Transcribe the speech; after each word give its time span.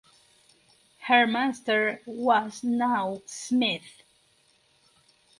Her 1.01 1.27
master 1.27 2.01
was 2.07 2.63
now 2.63 3.21
Smith. 3.27 4.01